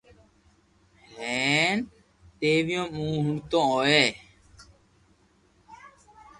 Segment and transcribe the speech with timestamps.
[1.17, 1.75] ھين
[2.39, 4.05] دييون مون ھوڻتو ھوئي